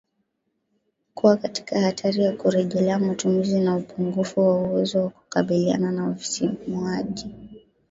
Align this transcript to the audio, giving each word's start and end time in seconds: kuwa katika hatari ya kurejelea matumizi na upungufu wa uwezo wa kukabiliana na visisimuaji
kuwa 1.13 1.37
katika 1.37 1.79
hatari 1.79 2.23
ya 2.23 2.31
kurejelea 2.31 2.99
matumizi 2.99 3.59
na 3.59 3.75
upungufu 3.77 4.39
wa 4.39 4.57
uwezo 4.61 5.01
wa 5.03 5.09
kukabiliana 5.09 5.91
na 5.91 6.11
visisimuaji 6.11 7.25